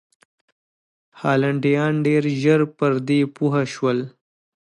هالنډیان 1.21 1.93
ډېر 2.05 2.23
ژر 2.41 2.61
پر 2.77 2.93
دې 3.07 3.21
پوه 3.35 3.61
شول. 3.73 3.99